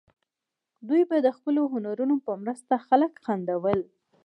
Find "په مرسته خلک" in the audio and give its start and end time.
2.25-3.11